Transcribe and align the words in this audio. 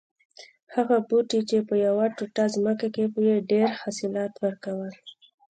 هغه 0.75 0.97
بوټی 1.07 1.39
چې 1.49 1.57
په 1.67 1.75
یوه 1.85 2.05
ټوټه 2.15 2.45
ځمکه 2.55 2.87
کې 2.95 3.03
یې 3.27 3.35
ډېر 3.51 3.67
حاصلات 3.81 4.33
ور 4.41 4.55
کول 4.65 4.91